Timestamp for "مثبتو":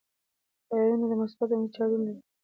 1.21-1.51